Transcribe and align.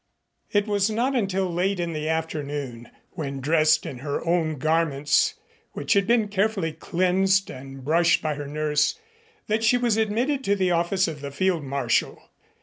It 0.51 0.65
was 0.65 0.89
not 0.89 1.15
until 1.15 1.47
late 1.53 1.79
in 1.79 1.93
the 1.93 2.09
afternoon, 2.09 2.89
when 3.11 3.39
dressed 3.39 3.85
in 3.85 3.99
her 3.99 4.25
own 4.25 4.55
garments, 4.55 5.35
which 5.73 5.93
had 5.93 6.07
been 6.07 6.27
carefully 6.27 6.73
cleansed 6.73 7.51
and 7.51 7.85
brushed 7.85 8.19
by 8.19 8.33
her 8.33 8.47
nurse, 8.47 8.97
that 9.45 9.63
she 9.63 9.77
was 9.77 9.97
admitted 9.97 10.43
to 10.45 10.55
the 10.55 10.71
office 10.71 11.07
of 11.07 11.21
the 11.21 11.29
Field 11.29 11.63
Marshal. 11.63 12.19